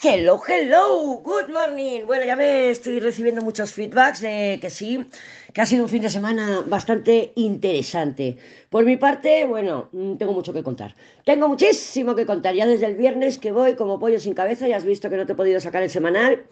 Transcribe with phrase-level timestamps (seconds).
[0.00, 2.06] Hello, hello, good morning.
[2.06, 5.04] Bueno, ya me estoy recibiendo muchos feedbacks de que sí,
[5.52, 8.36] que ha sido un fin de semana bastante interesante.
[8.70, 10.94] Por mi parte, bueno, mm, tengo mucho que contar.
[11.24, 12.54] Tengo muchísimo que contar.
[12.54, 15.26] Ya desde el viernes que voy como pollo sin cabeza, ya has visto que no
[15.26, 16.46] te he podido sacar el semanal.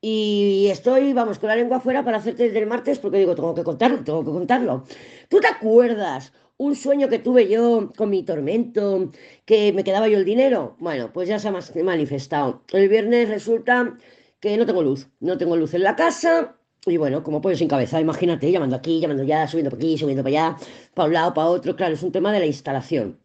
[0.00, 3.54] Y estoy, vamos, con la lengua afuera para hacerte desde el martes porque digo, tengo
[3.54, 4.84] que contarlo, tengo que contarlo.
[5.28, 6.32] ¿Tú te acuerdas?
[6.56, 9.10] Un sueño que tuve yo con mi tormento,
[9.44, 10.76] que me quedaba yo el dinero.
[10.78, 12.62] Bueno, pues ya se ha manifestado.
[12.72, 13.96] El viernes resulta
[14.40, 16.56] que no tengo luz, no tengo luz en la casa.
[16.86, 20.22] Y bueno, como pollo sin cabeza, imagínate, llamando aquí, llamando allá, subiendo por aquí, subiendo
[20.22, 20.56] para allá,
[20.92, 21.74] para un lado, para otro.
[21.76, 23.18] Claro, es un tema de la instalación.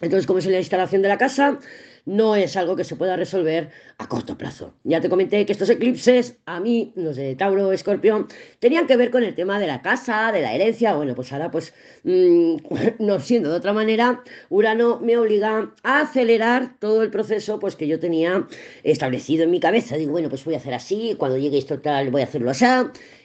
[0.00, 1.58] Entonces, como es la instalación de la casa,
[2.06, 4.74] no es algo que se pueda resolver a corto plazo.
[4.84, 9.10] Ya te comenté que estos eclipses, a mí, los de Tauro, Escorpión, tenían que ver
[9.10, 10.94] con el tema de la casa, de la herencia.
[10.94, 12.56] Bueno, pues ahora, pues, mmm,
[12.98, 17.86] no siendo de otra manera, Urano me obliga a acelerar todo el proceso pues, que
[17.86, 18.46] yo tenía
[18.82, 19.96] establecido en mi cabeza.
[19.96, 22.64] Digo, bueno, pues voy a hacer así, cuando llegue esto tal, voy a hacerlo así.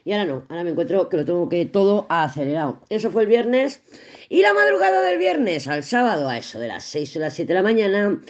[0.05, 2.79] Y ahora no, ahora me encuentro que lo tengo que todo acelerado.
[2.89, 3.81] Eso fue el viernes.
[4.29, 7.47] Y la madrugada del viernes al sábado, a eso de las 6 o las 7
[7.47, 8.21] de la mañana,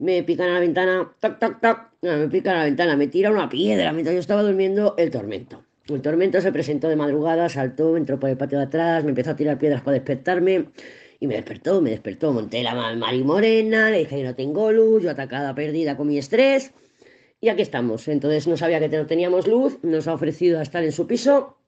[0.00, 3.30] me pican a la ventana, tac, tac, tac, me pican a la ventana, me tira
[3.30, 5.62] una piedra mientras yo estaba durmiendo el tormento.
[5.88, 9.32] El tormento se presentó de madrugada, saltó, entró por el patio de atrás, me empezó
[9.32, 10.66] a tirar piedras para despertarme
[11.18, 12.32] y me despertó, me despertó.
[12.32, 16.16] Monté la Mari Morena, le dije que no tengo luz, yo atacada, perdida con mi
[16.16, 16.72] estrés.
[17.40, 18.08] Y aquí estamos.
[18.08, 21.58] Entonces no sabía que no teníamos luz, nos ha ofrecido a estar en su piso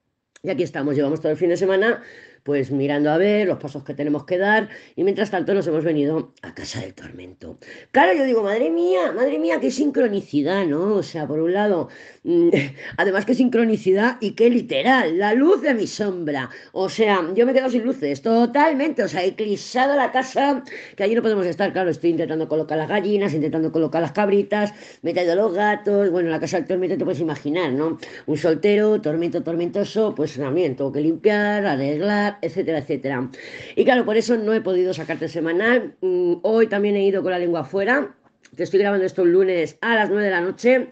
[0.41, 0.95] y aquí estamos.
[0.95, 2.01] Llevamos todo el fin de semana
[2.43, 5.83] pues mirando a ver los pasos que tenemos que dar y mientras tanto nos hemos
[5.83, 7.57] venido a casa del tormento.
[7.91, 10.95] Claro, yo digo, madre mía, madre mía, qué sincronicidad, ¿no?
[10.95, 11.89] O sea, por un lado,
[12.23, 12.49] mm,
[12.97, 16.49] además qué sincronicidad y qué literal, la luz de mi sombra.
[16.73, 20.63] O sea, yo me quedo sin luces, totalmente, o sea, eclipsado la casa,
[20.95, 24.73] que allí no podemos estar, claro, estoy intentando colocar las gallinas, intentando colocar las cabritas,
[25.01, 27.97] me he traído los gatos, bueno, la casa del tormento te puedes imaginar, ¿no?
[28.25, 33.29] Un soltero, tormento tormentoso, pues también tengo que limpiar, arreglar, etcétera, etcétera.
[33.75, 35.95] Y claro, por eso no he podido sacarte semanal.
[36.01, 38.15] Mm, hoy también he ido con la lengua afuera.
[38.55, 40.89] Te estoy grabando esto el lunes a las 9 de la noche.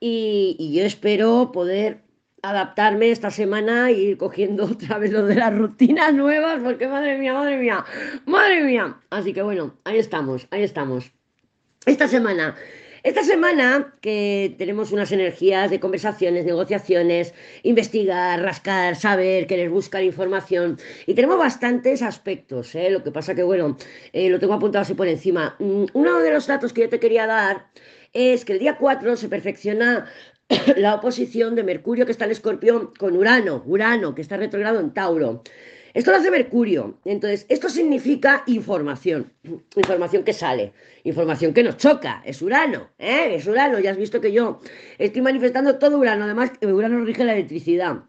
[0.00, 2.00] Y, yo espero poder
[2.42, 7.18] adaptarme esta semana y ir cogiendo otra vez lo de las rutinas nuevas, porque madre
[7.18, 7.84] mía, madre mía,
[8.26, 9.00] madre mía.
[9.10, 11.12] Así que bueno, ahí estamos, ahí estamos.
[11.86, 12.54] Esta semana
[13.04, 20.78] esta semana que tenemos unas energías de conversaciones, negociaciones, investigar, rascar, saber, querer buscar información
[21.06, 22.74] y tenemos bastantes aspectos.
[22.74, 22.88] ¿eh?
[22.88, 23.76] Lo que pasa que, bueno,
[24.14, 25.54] eh, lo tengo apuntado así por encima.
[25.58, 27.66] Mm, uno de los datos que yo te quería dar
[28.14, 30.06] es que el día 4 se perfecciona
[30.76, 34.94] la oposición de Mercurio que está en Escorpión con Urano, Urano que está retrogrado en
[34.94, 35.42] Tauro.
[35.94, 36.98] Esto lo hace Mercurio.
[37.04, 39.32] Entonces, esto significa información.
[39.76, 40.72] Información que sale.
[41.04, 42.20] Información que nos choca.
[42.24, 42.90] Es Urano.
[42.98, 43.36] ¿eh?
[43.36, 43.78] Es Urano.
[43.78, 44.60] Ya has visto que yo
[44.98, 46.24] estoy manifestando todo Urano.
[46.24, 48.02] Además, Urano rige la electricidad.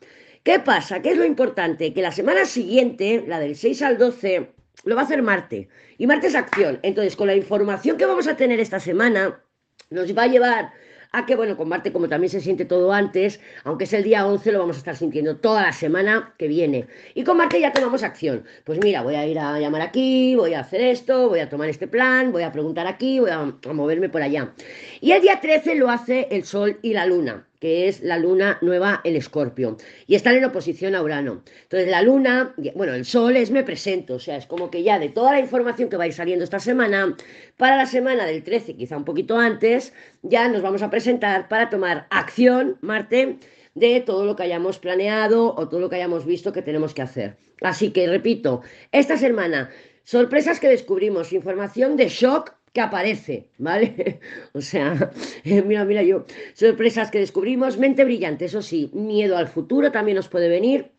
[0.44, 1.02] ¿Qué pasa?
[1.04, 1.94] ¿Qué es lo importante?
[1.94, 4.50] Que la semana siguiente, la del 6 al 12,
[4.84, 5.70] lo va a hacer Marte.
[6.00, 6.80] Y Marte es acción.
[6.82, 9.44] Entonces, con la información que vamos a tener esta semana,
[9.92, 10.74] nos va a llevar
[11.18, 14.28] a que, bueno, con Marte, como también se siente todo antes, aunque es el día
[14.28, 16.88] 11, lo vamos a estar sintiendo toda la semana que viene.
[17.14, 18.44] Y con Marte ya tomamos acción.
[18.66, 21.70] Pues mira, voy a ir a llamar aquí, voy a hacer esto, voy a tomar
[21.70, 24.54] este plan, voy a preguntar aquí, voy a, a moverme por allá.
[25.00, 28.58] Y el día 13 lo hace el Sol y la Luna que es la luna
[28.62, 29.78] nueva el escorpio,
[30.08, 31.44] y están en oposición a Urano.
[31.64, 35.00] Entonces la luna, bueno, el sol es me presento, o sea, es como que ya
[35.00, 37.16] de toda la información que va saliendo esta semana,
[37.58, 41.70] para la semana del 13, quizá un poquito antes, ya nos vamos a presentar para
[41.70, 43.40] tomar acción, Marte,
[43.74, 47.02] de todo lo que hayamos planeado o todo lo que hayamos visto que tenemos que
[47.02, 47.38] hacer.
[47.62, 49.70] Así que, repito, esta semana,
[50.04, 54.20] sorpresas que descubrimos, información de shock que aparece, ¿vale?
[54.54, 55.12] O sea,
[55.46, 60.28] mira, mira yo, sorpresas que descubrimos, mente brillante, eso sí, miedo al futuro también nos
[60.28, 60.92] puede venir.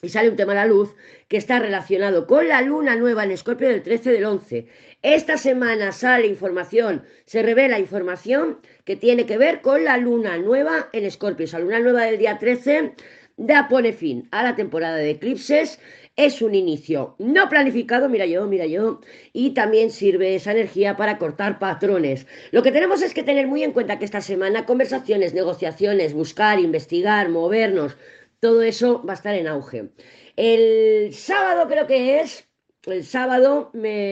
[0.00, 0.94] Y sale un tema a la luz
[1.28, 4.68] que está relacionado con la luna nueva en Escorpio del 13 del 11.
[5.02, 10.88] Esta semana sale información, se revela información que tiene que ver con la luna nueva
[10.92, 11.44] en Escorpio.
[11.44, 12.94] Esa luna nueva del día 13
[13.36, 15.78] da pone fin a la temporada de eclipses
[16.18, 19.00] es un inicio no planificado, mira yo, mira yo,
[19.32, 22.26] y también sirve esa energía para cortar patrones.
[22.50, 26.58] Lo que tenemos es que tener muy en cuenta que esta semana conversaciones, negociaciones, buscar,
[26.58, 27.96] investigar, movernos,
[28.40, 29.90] todo eso va a estar en auge.
[30.34, 32.48] El sábado creo que es,
[32.86, 33.70] el sábado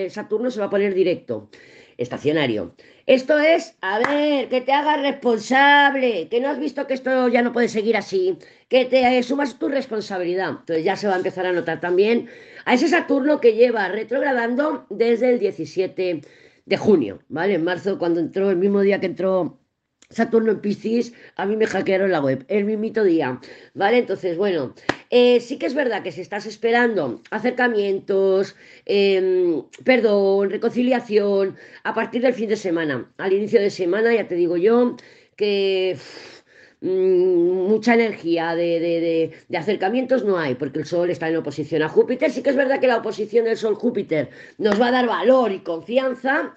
[0.09, 1.50] Saturno se va a poner directo,
[1.99, 2.75] estacionario.
[3.07, 7.43] Esto es, a ver, que te hagas responsable, que no has visto que esto ya
[7.43, 8.37] no puede seguir así,
[8.69, 10.51] que te sumas tu responsabilidad.
[10.51, 12.29] Entonces ya se va a empezar a notar también
[12.65, 16.23] a ese Saturno que lleva retrogradando desde el 17
[16.65, 17.55] de junio, ¿vale?
[17.55, 19.61] En marzo, cuando entró, el mismo día que entró
[20.11, 23.41] Saturno en Piscis, a mí me hackearon la web, el mismito día,
[23.75, 23.99] ¿vale?
[23.99, 24.75] Entonces, bueno,
[25.11, 32.23] eh, sí que es verdad que si estás esperando acercamientos, em, perdón, reconciliación, a partir
[32.23, 34.97] del fin de semana, al inicio de semana, ya te digo yo,
[35.37, 35.97] que
[36.81, 36.88] mm,
[37.69, 42.31] mucha energía de, de, acercamientos no hay, porque el Sol está en oposición a Júpiter.
[42.31, 45.61] Sí que es verdad que la oposición del Sol-Júpiter nos va a dar valor y
[45.61, 46.55] confianza,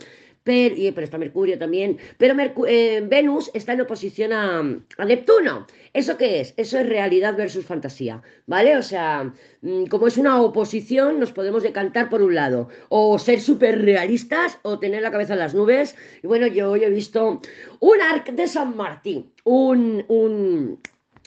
[0.50, 2.36] pero, pero está Mercurio también, pero
[2.68, 4.64] eh, Venus está en oposición a,
[5.06, 5.68] Neptuno.
[5.94, 6.56] ¿Eso qué es?
[6.58, 8.76] Eso es realidad versus fantasía, ¿vale?
[8.76, 9.32] O sea,
[9.62, 14.58] mm, como es una oposición, nos podemos decantar por un lado, o ser súper realistas,
[14.64, 15.96] o tener la cabeza en las nubes.
[16.24, 17.42] Y bueno, yo hoy he visto
[17.80, 20.80] un arc de San Martín, un, un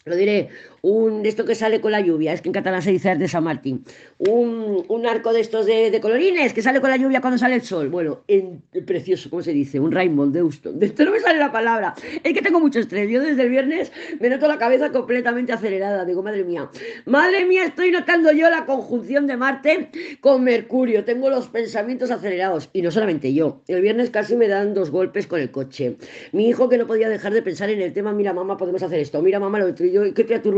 [0.04, 0.48] lo diré,
[0.80, 3.28] un de esto que sale con la lluvia, es que en catalán se dice de
[3.28, 3.84] San Martín,
[4.28, 7.88] un, arco de estos de, colorines que sale con la lluvia cuando sale el sol.
[7.88, 9.80] Bueno, en, precioso, ¿cómo se dice?
[9.80, 10.78] Un Rainbow de Houston.
[10.82, 11.94] De esto no me sale la palabra.
[12.22, 13.10] Es que tengo mucho estrés.
[13.10, 13.90] Yo desde el viernes
[14.20, 16.04] me noto la cabeza completamente acelerada.
[16.04, 16.70] Digo, madre mía,
[17.04, 19.90] madre mía, estoy notando yo la conjunción de Marte
[20.20, 21.04] con Mercurio.
[21.04, 22.70] Tengo los pensamientos acelerados.
[22.72, 23.62] Y no solamente yo.
[23.66, 25.96] El viernes casi me dan dos golpes con el coche.
[26.32, 29.00] Mi hijo que no podía dejar de pensar en el tema, mira mamá, podemos hacer
[29.00, 29.20] esto.
[29.20, 29.84] Mira mamá, lo otro.
[29.84, 30.52] Y yo, qué criatura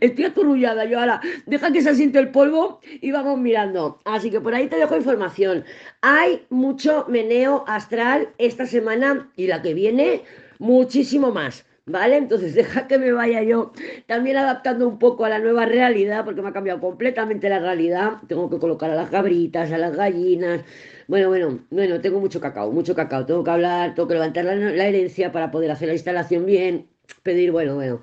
[0.00, 1.20] Estoy aturrullada yo ahora.
[1.46, 4.00] Deja que se asiente el polvo y vamos mirando.
[4.04, 5.64] Así que por ahí te dejo información.
[6.02, 10.22] Hay mucho meneo astral esta semana y la que viene,
[10.58, 11.64] muchísimo más.
[11.86, 12.18] ¿Vale?
[12.18, 13.72] Entonces deja que me vaya yo
[14.06, 18.18] también adaptando un poco a la nueva realidad, porque me ha cambiado completamente la realidad.
[18.26, 20.64] Tengo que colocar a las cabritas, a las gallinas.
[21.06, 23.24] Bueno, bueno, bueno, tengo mucho cacao, mucho cacao.
[23.24, 26.88] Tengo que hablar, tengo que levantar la herencia para poder hacer la instalación bien,
[27.22, 28.00] pedir, bueno, bueno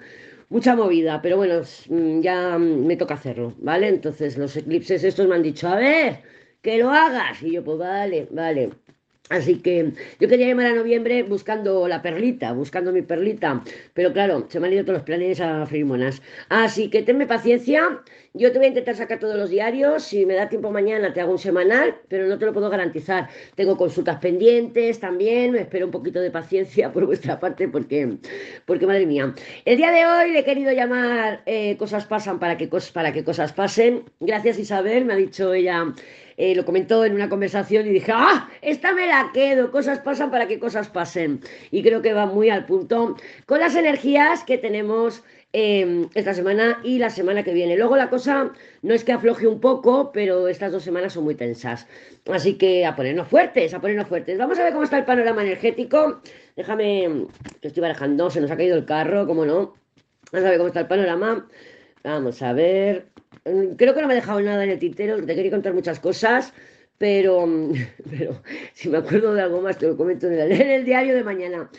[0.50, 3.88] mucha movida, pero bueno, mm, ya me toca hacerlo, ¿vale?
[3.90, 6.22] Entonces los eclipses estos me han dicho, a ver,
[6.62, 7.42] que lo hagas.
[7.44, 8.72] Y yo, pues vale, vale.
[9.30, 13.64] Así que yo quería llamar a noviembre buscando la perlita, buscando mi perlita,
[13.96, 15.88] pero claro, se me han ido todos los planes a freír
[16.50, 18.04] Así que tenme paciencia,
[18.36, 21.22] yo te voy a intentar sacar todos los diarios, si me da tiempo mañana te
[21.22, 23.30] hago un semanal, pero no te lo puedo garantizar.
[23.56, 28.18] Tengo consultas pendientes también, me espero un poquito de paciencia por vuestra parte porque,
[28.66, 29.34] porque madre mía.
[29.64, 33.24] El día de hoy le he querido llamar eh, Cosas pasan para que, para que
[33.24, 34.04] cosas pasen.
[34.20, 35.94] Gracias Isabel, me ha dicho ella
[36.38, 38.50] eh, lo comentó en una conversación y dije, ¡ah!
[38.62, 41.40] Esta me la quedo, cosas pasan para que cosas pasen.
[41.72, 43.16] Y creo que va muy al punto
[43.46, 45.24] con las energías que tenemos
[45.58, 47.78] em, esta semana y la semana que viene.
[47.78, 51.36] Luego la cosa no es que afloje un poco, pero estas dos semanas son muy
[51.36, 51.88] tensas.
[52.32, 54.38] Así que a ponernos fuertes, a ponernos fuertes.
[54.38, 56.22] Vamos a ver cómo está el panorama energético.
[56.58, 57.28] Déjame,
[57.62, 59.76] que estoy barajando, se nos ha caído el carro, cómo no.
[60.34, 61.48] Vamos a ver cómo está el panorama.
[62.04, 63.08] Vamos a ver.
[63.46, 66.00] Mm, creo que no me he dejado nada en el tintero, te quería contar muchas
[66.00, 66.54] cosas,
[66.98, 67.48] pero,
[68.10, 68.42] pero
[68.74, 71.70] si me acuerdo de algo más te lo comento en el, diario de mañana.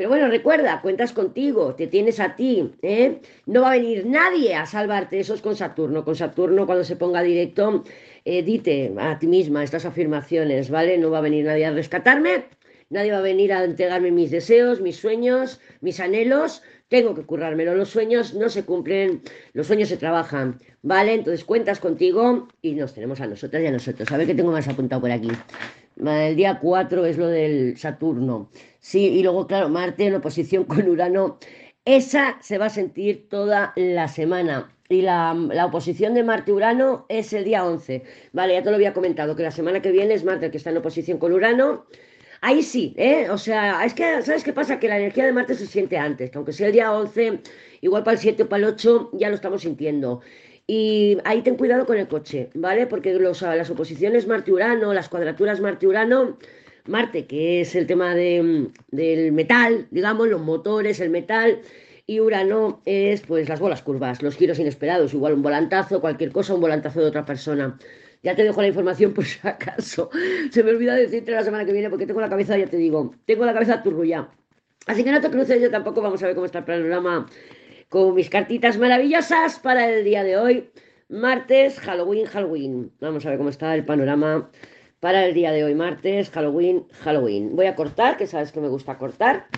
[0.00, 3.20] Pero bueno, recuerda, cuentas contigo, te tienes a ti, ¿eh?
[3.44, 6.06] No va a venir nadie a salvarte, eso es con Saturno.
[6.06, 7.84] Con Saturno cuando se ponga directo,
[8.24, 10.96] eh, dite a ti misma estas afirmaciones, ¿vale?
[10.96, 12.46] No va a venir nadie a rescatarme,
[12.88, 17.74] nadie va a venir a entregarme mis deseos, mis sueños, mis anhelos, tengo que currármelo.
[17.74, 19.20] Los sueños no se cumplen,
[19.52, 21.12] los sueños se trabajan, ¿vale?
[21.12, 24.10] Entonces cuentas contigo y nos tenemos a nosotras y a nosotros.
[24.10, 25.28] A ver qué tengo más apuntado por aquí.
[26.06, 28.50] El día 4 es lo del Saturno.
[28.78, 31.38] Sí, y luego, claro, Marte en oposición con Urano.
[31.84, 34.74] Esa se va a sentir toda la semana.
[34.88, 38.02] Y la, la, oposición de Marte-Urano es el día 11.
[38.32, 40.58] Vale, ya te lo había comentado, que la semana que viene es Marte el que
[40.58, 41.86] está en oposición con Urano
[42.42, 43.28] Ahí sí, ¿eh?
[43.30, 44.78] O sea, es que, ¿sabes qué pasa?
[44.78, 47.40] Que la energía de Marte se siente antes, que aunque sea el día 11,
[47.82, 50.22] igual para el 7 o para el 8, ya lo estamos sintiendo.
[50.72, 52.86] Y ahí ten cuidado con el coche, ¿vale?
[52.86, 56.38] Porque los, las oposiciones Marte-Urano, las cuadraturas Marte-Urano,
[56.86, 61.60] Marte, que es el tema de, del metal, digamos, los motores, el metal,
[62.06, 66.54] y Urano es pues las bolas curvas, los giros inesperados, igual un volantazo, cualquier cosa,
[66.54, 67.76] un volantazo de otra persona.
[68.22, 70.08] Ya te dejo la información por si acaso.
[70.52, 73.12] Se me olvida decirte la semana que viene porque tengo la cabeza, ya te digo,
[73.26, 74.28] tengo la cabeza turrulla.
[74.86, 76.00] Así que no te cruces, yo tampoco.
[76.00, 77.26] Vamos a ver cómo está el panorama
[77.90, 80.70] con mis cartitas maravillosas para el día de hoy.
[81.08, 82.92] Martes, Halloween, Halloween.
[83.00, 84.48] Vamos a ver cómo está el panorama
[85.00, 87.56] para el día de hoy, martes, Halloween, Halloween.
[87.56, 89.48] Voy a cortar, que sabes que me gusta cortar.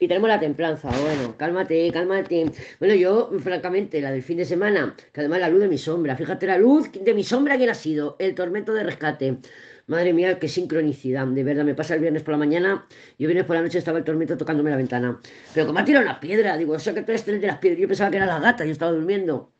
[0.00, 0.88] Y tenemos la templanza.
[0.88, 2.50] Bueno, cálmate, cálmate.
[2.80, 6.16] Bueno, yo, francamente, la del fin de semana, que además la luz de mi sombra.
[6.16, 8.16] Fíjate, la luz de mi sombra, ¿quién ha sido?
[8.18, 9.38] El tormento de rescate.
[9.88, 11.26] Madre mía, qué sincronicidad.
[11.28, 12.86] De verdad, me pasa el viernes por la mañana.
[13.18, 15.20] Yo viernes por la noche estaba el tormento tocándome la ventana.
[15.54, 17.80] Pero como ha tirado una piedra, digo, o sea que tú eres de las piedras.
[17.80, 19.52] Yo pensaba que era la gata, yo estaba durmiendo.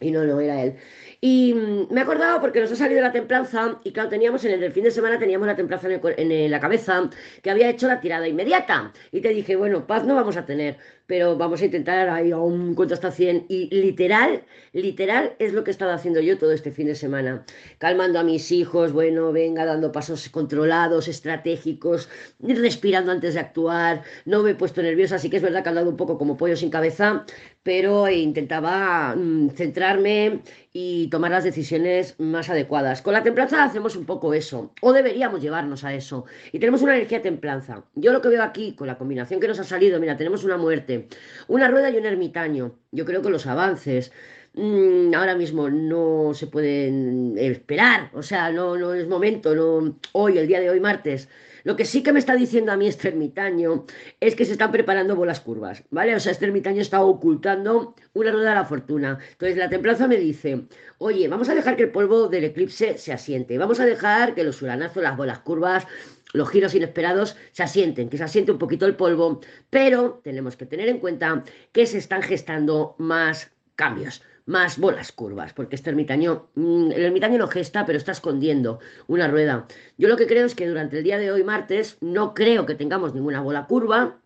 [0.00, 0.76] Y no, no, era él.
[1.20, 4.60] Y mm, me he acordado porque nos ha salido la templanza y claro, teníamos en
[4.60, 7.08] el fin de semana teníamos la templanza en, la cabeza
[7.42, 8.92] que había hecho la tirada inmediata.
[9.12, 12.74] Y te dije, bueno, paz no vamos a tener, pero vamos a intentar ahí un
[12.74, 13.46] cuento hasta 100.
[13.48, 17.44] Y literal, literal es lo que he estado haciendo yo todo este fin de semana.
[17.78, 22.08] Calmando a mis hijos, bueno, venga, dando pasos controlados, estratégicos,
[22.40, 24.02] respirando antes de actuar.
[24.24, 26.36] No me he puesto nerviosa, así que es verdad que he andado un poco como
[26.36, 27.24] pollo sin cabeza,
[27.62, 30.40] pero intentaba mm, centrarme
[30.72, 33.02] y tomar las decisiones más adecuadas.
[33.02, 36.24] Con la templanza hacemos un poco eso, o deberíamos llevarnos a eso.
[36.50, 37.84] Y tenemos una energía templanza.
[37.94, 40.56] Yo lo que veo aquí, con la combinación que nos ha salido, mira, tenemos una
[40.56, 41.08] muerte,
[41.48, 42.74] una rueda y un ermitaño.
[42.90, 44.12] Yo creo que los avances
[44.54, 50.38] mm, ahora mismo no se pueden esperar, o sea, no, no es momento, no hoy,
[50.38, 51.28] el día de hoy, martes
[51.64, 53.86] lo que sí que me está diciendo a mí este ermitaño
[54.20, 56.14] es que se están preparando bolas curvas, ¿vale?
[56.14, 59.18] O sea, este ermitaño está ocultando una rueda de la fortuna.
[59.32, 60.66] Entonces, la templanza me dice,
[60.98, 64.44] oye, vamos a dejar que el polvo del eclipse se asiente, vamos a dejar que
[64.44, 65.86] los uranazos, las bolas curvas,
[66.32, 69.40] los giros inesperados se asienten, que se asiente un poquito el polvo,
[69.70, 75.52] pero tenemos que tener en cuenta que se están gestando más cambios más bolas curvas,
[75.52, 79.66] porque este ermitaño, mm, el ermitaño lo gesta, pero está escondiendo una rueda.
[79.98, 82.74] Yo lo que creo es que durante el día de hoy, martes, no creo que
[82.74, 84.21] tengamos ninguna bola curva,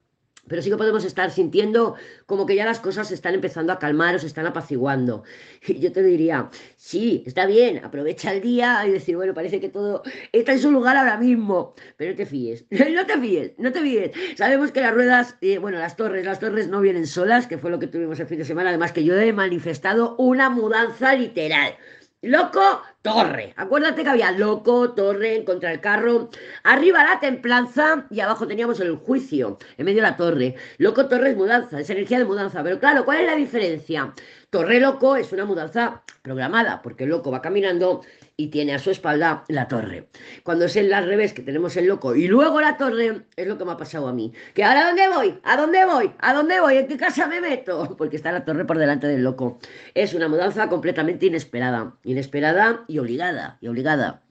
[0.49, 3.79] pero sí que podemos estar sintiendo como que ya las cosas se están empezando a
[3.79, 5.25] calmar o se están apaciguando.
[5.69, 9.69] Y yo te diría, sí, está bien, aprovecha el día y decir, bueno, parece que
[9.69, 13.73] todo está en su lugar ahora mismo, pero no te fíes, no te fíes, no
[13.73, 14.11] te fíes.
[14.37, 17.71] Sabemos que las ruedas, eh, bueno, las torres, las torres no vienen solas, que fue
[17.71, 21.75] lo que tuvimos el fin de semana, además que yo he manifestado una mudanza literal.
[22.23, 22.83] Loco,
[23.15, 23.55] torre.
[23.57, 26.31] Acuérdate que había loco, torre, contra el carro.
[26.63, 29.59] Arriba la templanza y abajo teníamos el juicio.
[29.79, 30.55] En medio la torre.
[30.79, 32.63] Loco, torre es mudanza, es energía de mudanza.
[32.63, 34.13] Pero claro, ¿cuál es la diferencia?
[34.51, 38.03] Torre loco es una mudanza programada, porque el loco va caminando
[38.37, 40.09] y tiene a su espalda la torre.
[40.43, 43.57] Cuando es el al revés, que tenemos el loco y luego la torre, es lo
[43.57, 44.33] que me ha pasado a mí.
[44.55, 45.39] Que ahora ¿a dónde voy?
[45.43, 46.13] ¿A dónde voy?
[46.19, 46.77] ¿A dónde voy?
[46.77, 47.95] ¿En qué casa me meto?
[47.99, 49.59] Porque está la torre por delante del loco.
[49.95, 51.95] Es una mudanza completamente inesperada.
[52.05, 53.59] Inesperada y obligada.
[53.61, 54.23] Y obligada.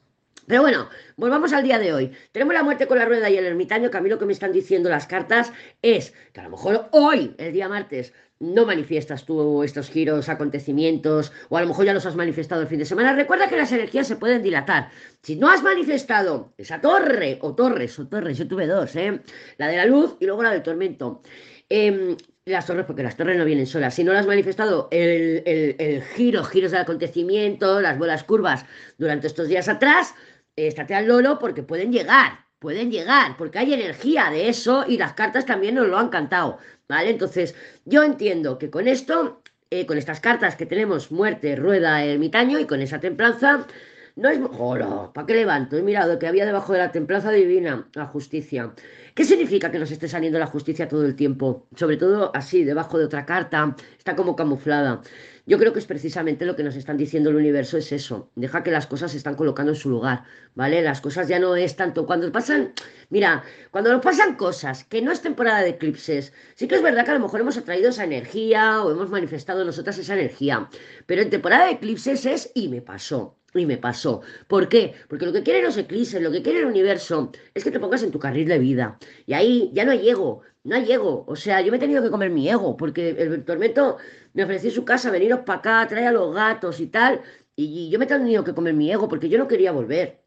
[0.48, 2.12] Pero bueno, volvamos al día de hoy.
[2.32, 4.34] Tenemos la muerte con la rueda y el ermitaño, que a mí lo que me
[4.34, 9.26] están diciendo las cartas es que a lo mejor hoy, el día martes, no manifiestas
[9.26, 12.86] tú estos giros, acontecimientos, o a lo mejor ya los has manifestado el fin de
[12.86, 13.14] semana.
[13.14, 14.92] Recuerda que las energías se pueden dilatar.
[15.24, 19.22] Si no has manifestado esa torre, o torres, o torres, yo tuve dos, ¿eh?
[19.58, 21.24] la de la luz y luego la del tormento.
[21.70, 22.16] Em,
[22.46, 23.96] las torres, porque las torres no vienen solas.
[23.96, 28.66] Si no las has manifestado el, el, giro, giros del acontecimiento, las bolas curvas
[29.00, 30.14] durante estos días atrás,
[30.56, 35.14] estate al lolo porque pueden llegar pueden llegar, porque hay energía de eso y las
[35.14, 37.12] cartas también nos lo han cantado, ¿vale?
[37.12, 42.58] Entonces, yo entiendo que con esto, eh, con estas cartas que tenemos, muerte, rueda, ermitaño,
[42.58, 43.68] y con esa templanza,
[44.16, 44.40] no es...
[44.58, 45.12] ¡Hola!
[45.14, 45.78] ¿Para qué levanto?
[45.78, 48.74] He mirado que había debajo de la templanza divina la justicia.
[49.14, 51.68] ¿Qué significa que nos esté saliendo la justicia todo el tiempo?
[51.76, 55.02] Sobre todo así, debajo de otra carta, está como camuflada.
[55.46, 58.32] Yo creo que es precisamente lo que nos están diciendo el universo, es eso.
[58.36, 60.24] Deja que las cosas se están colocando en su lugar,
[60.56, 60.82] ¿vale?
[60.82, 62.06] Las cosas ya no es tanto.
[62.06, 62.74] Cuando pasan,
[63.10, 67.06] mira, cuando nos pasan cosas que no es temporada de eclipses, sí que es verdad
[67.06, 70.68] que a lo mejor hemos atraído esa energía o hemos manifestado nosotras esa energía.
[71.06, 73.38] Pero en temporada de eclipses es y me pasó.
[73.56, 74.22] Y me pasó.
[74.48, 74.94] ¿Por qué?
[75.08, 78.04] Porque lo que quieren los eclipses, lo que quiere el universo, es que te pongas
[78.04, 78.98] en tu carril de vida.
[79.26, 81.24] Y ahí ya no hay ego, no hay ego.
[81.28, 83.98] O sea, yo me he tenido que comer mi ego, porque el tormento
[84.34, 87.22] me ofreció su casa, veniros para acá, trae a los gatos y tal.
[87.56, 90.22] Y, yo me he tenido que comer mi ego porque yo no quería volver.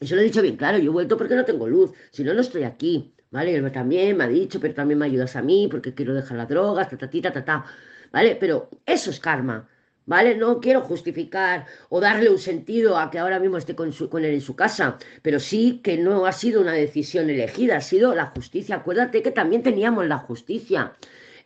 [0.00, 2.32] Eso lo he dicho bien claro, yo he vuelto porque no tengo luz, si no,
[2.34, 3.14] no estoy aquí.
[3.30, 3.54] ¿Vale?
[3.54, 6.48] Él también me ha dicho, pero también me ayudas a mí porque quiero dejar las
[6.48, 7.64] drogas, ta, ta, ta.
[8.12, 8.36] ¿Vale?
[8.40, 9.68] Pero eso es karma.
[10.06, 10.34] ¿Vale?
[10.34, 14.34] No quiero justificar o darle un sentido a que ahora mismo esté con, con, él
[14.34, 18.26] en su casa, pero sí que no ha sido una decisión elegida, ha sido la
[18.26, 18.76] justicia.
[18.76, 20.96] Acuérdate que también teníamos la justicia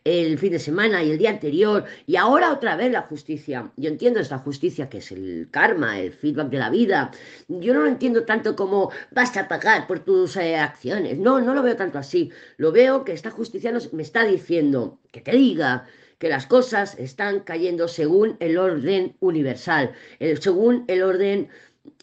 [0.05, 3.71] el fin de semana y el día anterior y ahora otra vez la justicia.
[3.75, 7.11] Yo entiendo esta justicia que es el karma, el feedback de la vida.
[7.47, 11.17] Yo no lo entiendo tanto como vas a pagar por tus eh, acciones.
[11.17, 12.31] No, no lo veo tanto así.
[12.57, 16.97] Lo veo que esta justicia nos, me está diciendo que te diga que las cosas
[16.97, 19.91] están cayendo según el orden universal,
[20.39, 21.49] según el orden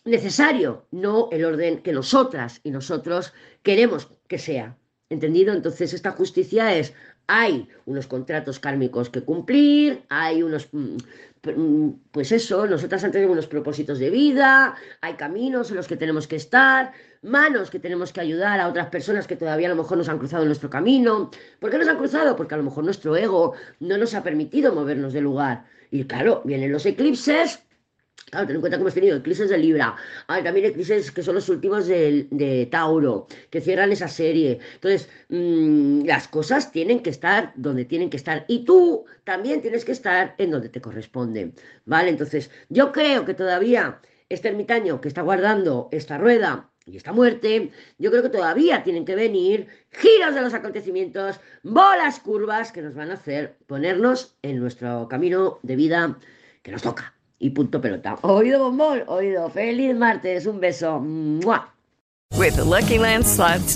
[0.04, 4.76] necesario, no el orden que nosotras y nosotros queremos que sea.
[5.08, 5.52] ¿Entendido?
[5.52, 6.94] Entonces esta justicia es,
[7.26, 10.96] hay unos contratos kármicos que cumplir, hay unos, mm,
[11.54, 16.26] mm, pues eso, nosotras tenemos unos propósitos de vida, hay caminos en los que tenemos
[16.26, 16.92] que estar,
[17.22, 20.18] manos que tenemos que ayudar a otras personas que todavía a lo mejor nos han
[20.18, 21.30] cruzado en nuestro camino.
[21.60, 22.36] ¿Por qué nos han cruzado?
[22.36, 25.64] Porque a lo mejor nuestro ego no nos ha permitido movernos del lugar.
[25.90, 27.62] Y claro, vienen los eclipses
[28.30, 29.94] Claro, ten en cuenta que hemos tenido eclipses de Libra,
[30.26, 34.58] hay también eclipses que son los últimos de, Tauro, que cierran esa serie.
[34.74, 39.84] Entonces, mm, las cosas tienen que estar donde tienen que estar y tú también tienes
[39.84, 41.52] que estar en donde te corresponde,
[41.84, 42.08] ¿vale?
[42.10, 47.70] Entonces, yo creo que todavía este ermitaño que está guardando esta rueda y esta muerte,
[47.98, 52.94] yo creo que todavía tienen que venir giros de los acontecimientos, bolas curvas que nos
[52.94, 56.18] van a hacer ponernos en nuestro camino de vida
[56.62, 58.18] que nos toca y punto pelota.
[58.22, 59.50] Oído bombón, oído.
[59.50, 61.00] Feliz martes, un beso.
[62.38, 63.24] With the Lucky Land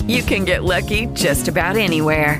[0.07, 2.39] you can get lucky just about anywhere.